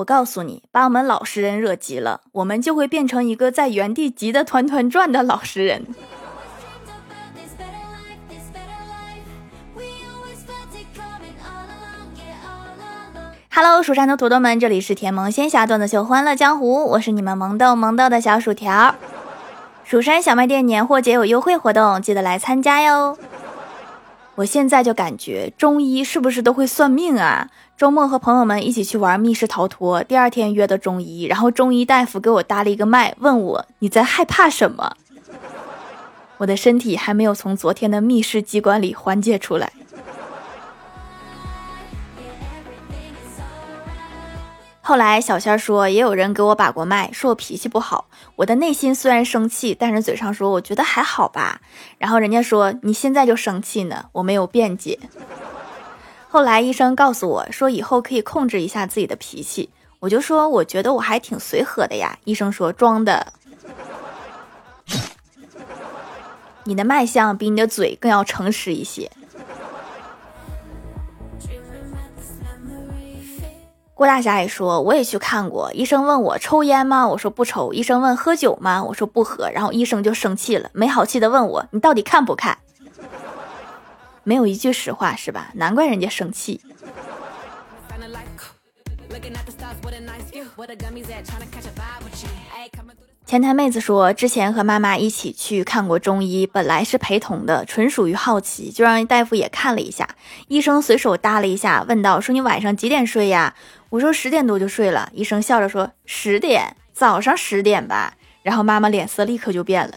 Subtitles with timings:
[0.00, 5.86] 我告诉你，把我们老实人惹急了，我们就会变成一个在原地急得团团转的老实人。
[13.52, 18.94] Hello，蜀山的土豆们，这里是甜萌仙侠段子秀《欢乐江湖》，我是你们萌豆萌豆的小薯条。
[19.84, 23.18] 蜀山小卖店年货节有优惠活动，记得来参加哟。
[24.36, 27.50] 我现在就感觉中医是不是都会算命啊？
[27.76, 34.96] 周末和朋友们一起去玩密室逃脱，第二天约的中医，然后中医大夫给我搭了一个脉，问我你在害怕什么？
[36.38, 39.72] 我的身体还没有从昨天的密室机关里缓解出来。
[44.90, 48.06] 后来小仙说，也有人给我把过脉，说我脾气不好。
[48.34, 51.60] 我的内心虽然生气，但是嘴上说我觉得还好吧。
[51.98, 54.98] 然后人家说你现在就生气呢，我没有辩解。
[56.28, 59.70] 后来医生告诉我说，以后可以控制一下自己的脾气。
[60.00, 62.18] 我就说我觉得我还挺随和的呀。
[62.24, 63.32] 医生说装的，
[66.64, 69.08] 你的脉象比你的嘴更要诚实一些。
[74.00, 75.70] 郭大侠也说，我也去看过。
[75.74, 77.06] 医生问我抽烟吗？
[77.06, 77.74] 我说不抽。
[77.74, 78.82] 医生问喝酒吗？
[78.82, 79.50] 我说不喝。
[79.50, 82.56] 然后医生就生气了，没好气的问我：“你到底看不看？”
[84.24, 85.50] 没有一句实话是吧？
[85.52, 86.62] 难怪人家生气。
[93.30, 100.16] 前台妹子说，之前和妈妈一起去看过中医，本来是陪同的，纯属于好奇，就让大夫也看了一下。
[100.48, 103.54] 医生随手搭了一下，问道：“说你晚上几点睡呀？”
[103.90, 109.94] 我说：“十点多就睡了。”医生笑着说：“十点，早上十点吧。”然后妈妈脸色立刻就变了。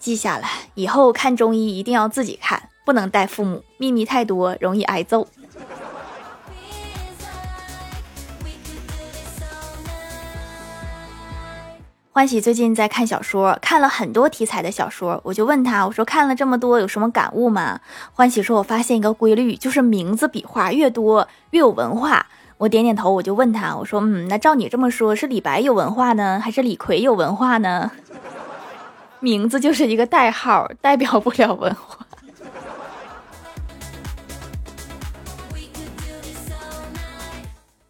[0.00, 5.28] 记下来，以后看中医一定要自己看，不能带父母，秘密太多容易挨揍。
[12.14, 17.80] 欢喜最近在看小说，看了很多题材的小说，我就问他，我说看了这么多，有什么感悟吗？
[18.12, 22.24] 欢喜说，我发现一个规律，就是名字笔画越多越有文化。
[22.58, 27.90] 我点点头，我就问他，我说，嗯，那照你这么说，是李白有文化呢，还是李逵有文化呢？
[29.18, 32.03] 名字就是一个代号，代表不了文化。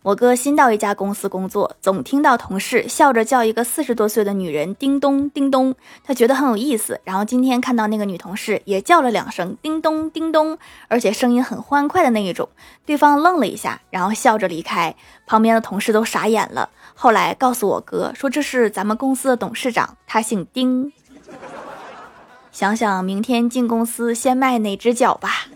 [0.04, 7.00] 我哥新到一家公司工作，总听到同事笑着叫一个四十多岁的女人“叮咚叮咚”，他觉得很有意思。
[7.04, 12.46] 然后今天看到那个女同事也叫了两声“叮咚叮咚”，而且声音很欢快的那一种。
[12.84, 14.94] 对方愣了一下，然后笑着离开，
[15.24, 16.68] 旁边的同事都傻眼了。
[16.94, 20.92] 后来告诉我哥说这是咱们公司的董事长，他姓丁。
[22.52, 25.46] 想想明天进公司先迈哪只脚吧。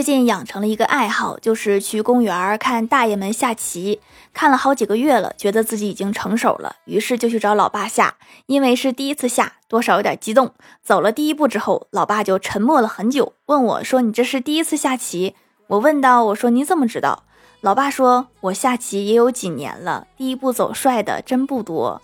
[0.00, 4.00] 最近养成了一个爱好，就是去公园看大爷们下棋，
[4.32, 8.14] 看了好几个月了，觉得自己已经成熟了，于是就去找老爸下。
[8.46, 10.54] 因为是第一次下，多少有点激动。
[10.82, 15.34] 走了第一步之后，老爸就沉默了很久，问我说：“你这是第一次下棋？”
[15.68, 17.24] 我问道：“我说你怎么知道？”
[17.60, 22.00] 老爸说：“我下棋也有几年了，第一步走帅的真不多，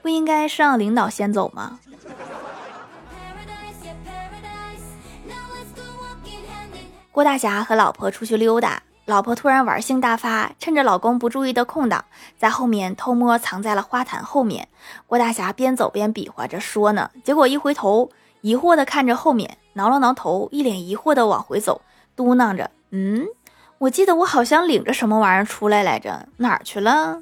[0.00, 1.80] 不应该是让领导先走吗？”
[7.20, 12.06] 郭大侠和老婆出去溜达，老婆突然玩性大发，趁着老公不注意的空档，
[12.38, 14.68] 在后面偷摸藏在了花坛后面。
[15.06, 18.08] 郭大侠边走边比划着说呢，结果一回头，
[18.40, 21.82] 疑惑的看着后面，挠了挠头，一脸疑惑的往回走，
[22.16, 23.26] 嘟囔着：“嗯，
[23.76, 27.20] 我记得我好像领着什么玩意儿出来来着，哪儿去了？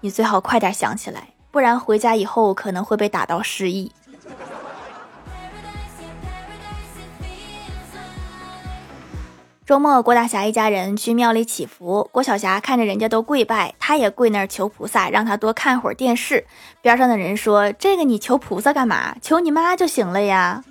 [0.00, 3.92] 你最好快点想起来，不然回家以后可能会被打到失忆。”
[9.70, 12.10] 周末，郭大侠一家人去庙里祈福。
[12.10, 16.44] 郭小霞看着人家都跪拜，他也跪那儿求菩萨，让他多看会儿电视。
[16.82, 19.14] 边上的人说：“这个你求菩萨干嘛？
[19.22, 20.64] 求你妈就行了呀。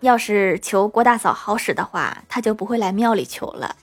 [0.00, 3.76] 要是求郭大嫂好使的话，他就不会来庙里求了。”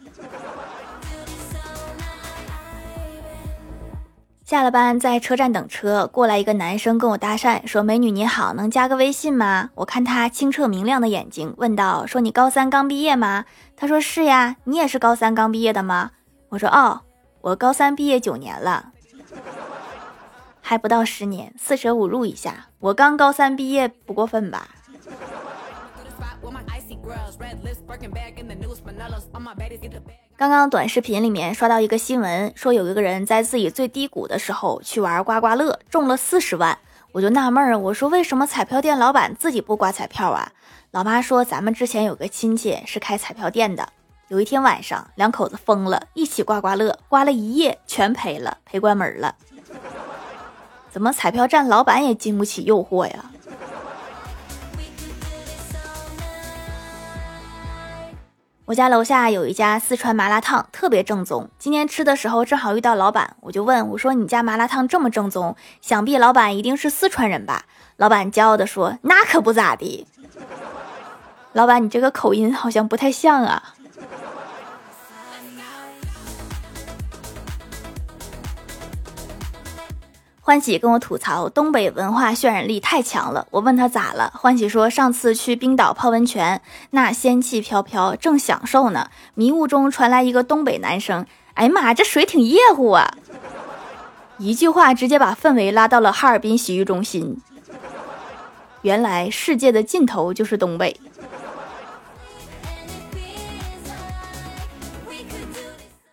[4.50, 13.46] 下了班，在车站等车，过来一个男生跟我搭讪，说：“美女你好，能加个微信吗？”我看他清澈明亮的眼睛，问道：“说你高三刚毕业吗？”
[13.78, 16.14] 他说：“是呀，你也是高三刚毕业的吗？”
[16.50, 17.02] 我说：“哦，
[17.42, 18.92] 我高三毕业九年了，
[20.62, 24.70] 还不到十年，四舍五入一下，我刚高三毕业，不过分吧？”
[30.40, 36.80] 刚刚短视频里面刷到一个新闻，说有一个人在自己最低谷的时候去玩刮刮乐，中了四十万。
[37.12, 40.54] 我就纳闷儿，我说为什么彩票店老板自己不刮彩票啊？
[40.92, 43.90] 老妈说咱们之前有个亲戚是开彩票店的，
[44.30, 49.36] 有一天晚上两口子疯了，一起刮刮乐，刮了一夜全赔了，赔关门了。
[50.90, 53.26] 怎么彩票站老板也经不起诱惑呀？
[58.70, 61.50] 我家楼下有一家四川麻辣烫，特别正宗。
[61.58, 67.64] 今天吃的时候正好遇到老板，我就问我说：“你家麻辣烫这么正宗，想必老板一定是四川人吧？”
[67.98, 70.06] 老板骄傲地说：“那可不咋地。”
[71.54, 73.74] 老板，你这个口音好像不太像啊。
[80.50, 86.60] 欢喜跟我吐槽东北文化渲染力太强了，我问他咋了，欢喜说上次去冰岛泡温泉，
[86.90, 91.24] 那仙气飘飘，正享受呢，迷雾中传来一个东北男生，
[91.54, 93.14] 哎呀妈，这水挺热乎啊！
[94.40, 97.40] 一句话直接把氛围拉到了哈尔滨洗浴中心。
[98.82, 101.00] 原来世界的尽头就是东北。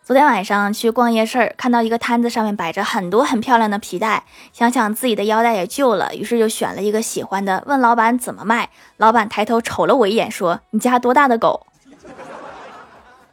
[0.06, 4.23] 昨天晚上去逛夜市，看到一个摊子上面摆着很多很漂亮的皮带，
[4.53, 8.70] 想想自己的腰带也旧了，于是就选了一个喜欢的，问老板怎么卖。
[8.99, 11.67] 老板抬头瞅了我一眼，说：“你家多大的狗？”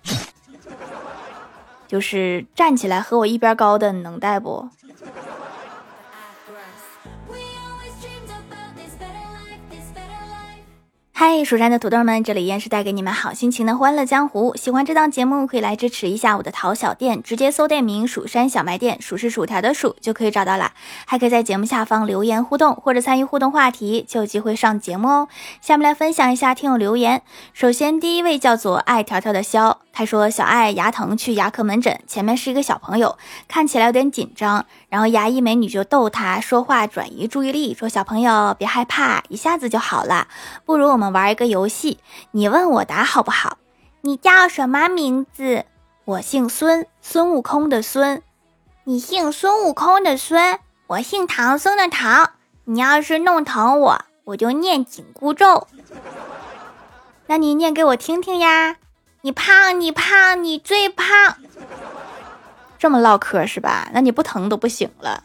[1.88, 4.68] 就是站起来和我一边高的，你能带不？
[11.26, 14.54] 嗨，蜀山的土豆们，这里依然是带给你们好心情的欢乐江湖。
[14.58, 20.74] 喜欢这档节目，可以来支持一下我的淘小店，直接搜店名“蜀山小卖店”，数是薯条的数就可以找到啦。
[21.06, 25.28] 还可以在节目下方留言互动，或者参与互动话题，就有机会上节目哦。
[25.62, 27.22] 下面来分享一下听友留言。
[27.54, 29.80] 首先，第一位叫做爱条条的肖。
[29.96, 33.16] 他说：“小爱牙疼，去牙科门诊，前面是一个小朋友，
[33.48, 34.66] 看起来有点紧张。
[34.90, 40.28] 然后牙医美女就逗他说话，转移注意力，说小朋友别害怕，一下子就好了。
[40.66, 42.00] 不如我们玩一个游戏，
[42.32, 43.58] 你问我答好不好？
[44.02, 45.64] 你叫什么名字？
[46.04, 48.22] 我姓孙，孙悟空的孙。
[48.84, 52.32] 你姓孙悟空的孙，我姓唐僧的唐。
[52.66, 55.68] 你要是弄疼我，我就念紧箍咒。
[57.28, 58.76] 那你念给我听听呀。”
[59.26, 61.38] 你胖，你胖，你最胖。
[62.78, 63.90] 这么唠嗑是吧？
[63.94, 65.24] 那你不疼都不行了。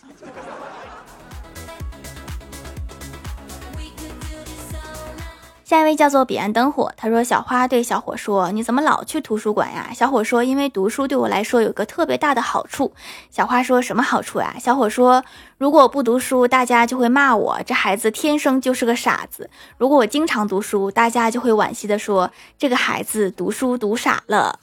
[5.68, 12.94] 下一位叫做彼岸灯火，他说：“小花对小伙说，你怎么老去图书馆呀？”小伙说：“因为读书对我来说有个特别大的好处。”
[13.30, 14.54] 小花说什么好处呀？
[14.58, 15.22] 小伙说
[15.58, 19.44] ：“如果不读书，大家就会骂我这孩子天生就是个傻子；
[19.76, 24.58] 如果我经常读书，大家就会惋惜的说这个孩子读书读傻了。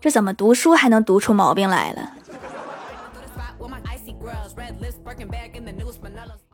[0.00, 2.12] 这怎么读书还能读出毛病来了？”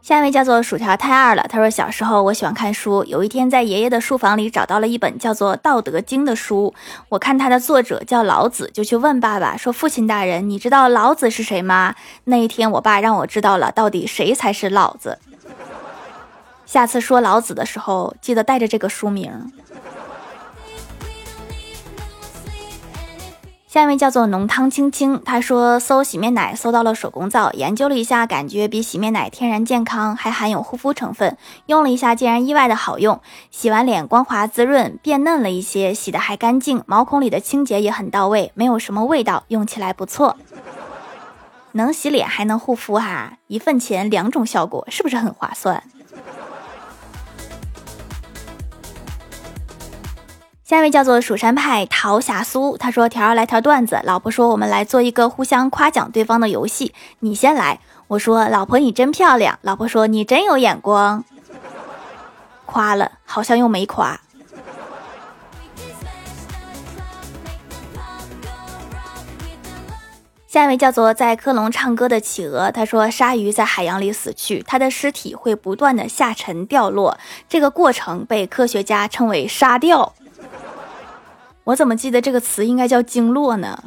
[0.02, 1.46] 下一位叫做薯条太二了。
[1.49, 6.75] 他说：“小时候我喜欢看书，有一天在爷爷的书房里找到了一本叫做《道德经》的书。
[7.08, 11.94] 我看它的作者叫老子，就去问爸爸说：‘父亲大人，你知道老子是谁吗？’
[12.25, 15.20] 那一天，我爸让我知道了到底谁才是老子。
[16.66, 19.52] 下次说老子的时候，记得带着这个书名。”
[23.73, 31.39] 下一位叫做浓汤青青，他说搜洗面奶搜到了手工皂，研究了一下，感觉比洗面奶天然健康，还含有护肤成分。
[31.65, 33.19] 用了一下，竟然意外的好用，
[33.50, 40.37] 洗完脸光滑滋润，变嫩了一些，洗的还干净，毛孔里的清洁也很到位，没有什么味道，用起来不错。
[41.73, 45.83] 能洗脸还能护肤哈，一份钱两种效果，是不是很划算？
[50.73, 61.23] 下一位叫做蜀山派陶霞苏，他说：“条儿来条段子，老婆说我们来做一个互相夸奖对方的游戏，你先来。”我说：“老婆你真漂亮。”老婆说：“你真有眼光。”
[62.64, 64.19] 夸了，好像又没夸。
[70.47, 80.14] 下一位叫做在科隆唱歌的企鹅，他说：“鲨鱼在海洋里死去，它的尸体会不断的下沉掉落，这个过程被科学家称为沙掉。”
[81.64, 83.83] 我怎么记得这个词应该叫经络呢？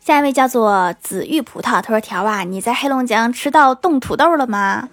[0.00, 4.88] 下一位叫做紫玉葡萄，他说：“条啊，你在黑龙江吃到冻土豆了吗？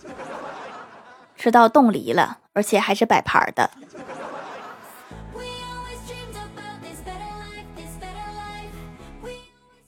[1.35, 3.71] 吃到冻梨了，而且还是摆盘的。”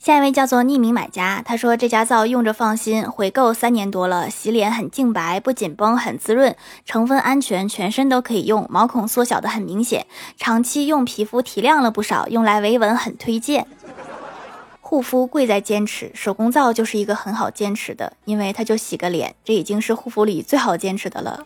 [0.04, 13.68] 下一位叫做匿名买家，他说这家皂用着放心，回购三年多了，洗脸很净白，不紧绷，很滋润，成分安全，全身都可以用，毛孔缩小的很明显，长期用皮肤提亮了不少，用来维稳很推荐。
[14.80, 21.46] 护肤贵在坚持，手工皂就是一个很好坚持的，因为它就洗个脸，这已经是护肤里最好坚持的了。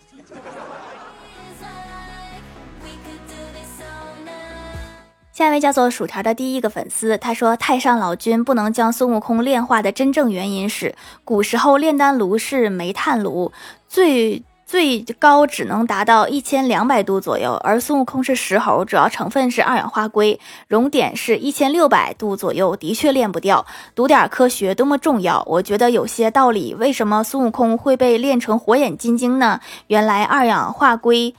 [5.36, 13.52] 下一位叫做薯条的第一个粉丝，他说：“太上老君不能将孙悟空炼化的真正原因是，古时候炼丹炉是煤炭炉，
[13.90, 20.40] 最最高只能达到一千两百度左右，而孙悟空是石猴，主要成分是二氧化硅，
[20.70, 23.66] 熔点是一千六百度左右，的确炼不掉。
[23.94, 26.74] 读点科学多么重要，我觉得有些道理。
[26.76, 29.60] 为什么孙悟空会被炼成火眼金睛呢？
[29.88, 31.36] 原来二氧化硅。”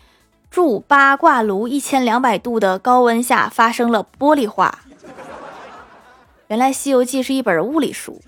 [0.57, 4.79] 住八卦炉一千两百度的高温下发生了玻璃化。
[6.47, 8.23] 原来《西游记》是一本物理书。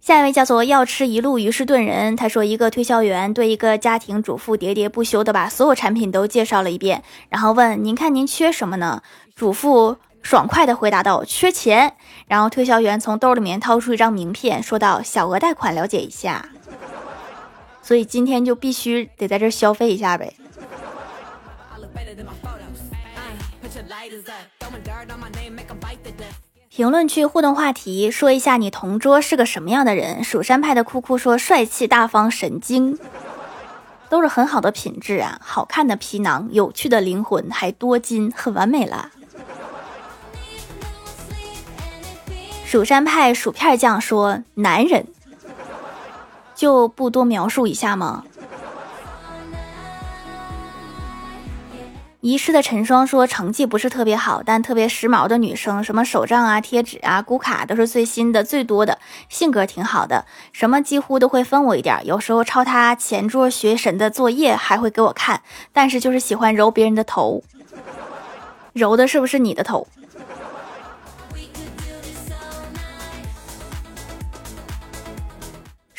[0.00, 9.00] 下一位叫做要吃一路鱼是顿人，他说一个推销员对一个家庭主妇喋喋不休的把所有产品都介绍了一遍，然后问：“您看您缺什么呢？”
[9.36, 9.98] 主妇。
[10.26, 11.94] 爽快地回答道：“缺钱。”
[12.26, 16.48] 然后推销员从兜里面掏出一张名片，说道：“小额贷款了解一下。”
[17.80, 20.34] 所以今天就必须得在这消费一下呗。
[26.68, 30.24] 评论区互动话题：说一下你同桌是个什么样的人？
[30.24, 32.98] 蜀山派的酷酷说：“帅气大方，神经，
[34.08, 35.38] 都是很好的品质啊！
[35.40, 39.12] 好看的皮囊，有趣的灵魂，还多金，很完美了。”
[42.66, 45.06] 蜀山派薯片酱说：“男人
[46.56, 48.24] 就不多描述一下吗？”
[52.20, 58.98] 遗失的陈双说：“成绩不是特别好，但特别时髦的女生，什么手账啊、贴纸啊、咕卡都是最新的、最多的。
[59.28, 62.04] 性格挺好的，什么几乎都会分我一点。
[62.04, 65.40] 有时候抄他前桌学神的作业还会给我看，
[65.72, 67.44] 但是就是喜欢揉别人的头，
[68.72, 69.86] 揉的是不是你的头？”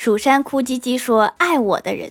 [0.08, 2.10] 蜀山哭唧唧说：“爱我的人，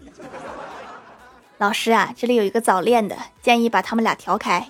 [1.56, 4.68] 老师啊，这里有一个早恋的，建议把他们俩调开。”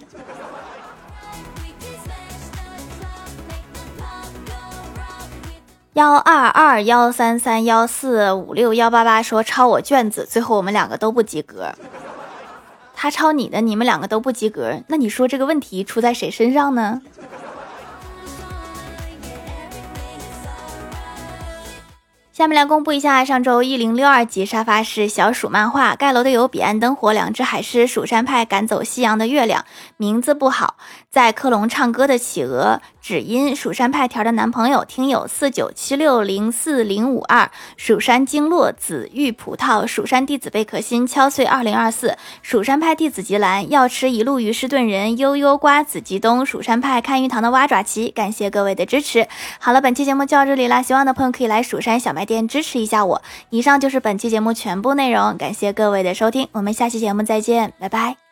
[5.95, 11.75] 幺二二幺三三幺四五六幺八八说抄我卷子，最后我们两个都不及格。
[12.95, 17.03] 他抄你的，你们两个都不及格，那你说这个问题出在谁身上呢？
[22.37, 29.65] 下面来公布一下上周一零六二级沙发是小鼠漫画盖楼的有彼岸灯火两只海狮蜀山派赶走夕阳的月亮
[29.97, 30.77] 名字不好
[31.09, 49.27] 在克隆唱歌的企鹅只因蜀山派条的男朋友听友四九七六零四零五二蜀山经络紫玉葡萄蜀山弟子贝壳心敲碎二零二四蜀山派弟子吉兰要吃一路鱼士顿人悠悠瓜子吉东蜀山派看鱼塘的蛙爪旗感谢各位的支持。
[49.59, 52.26] 好了，本期节目就到这里啦，希望的朋友可以来蜀山小卖。
[52.27, 53.23] 店支持一下我。
[53.49, 58.26] 以上就是本期节目全部内容，感谢各位的收听，我们下期节目再见，拜拜。